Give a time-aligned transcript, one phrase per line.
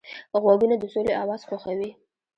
[0.41, 1.91] غوږونه د سولې اواز خوښوي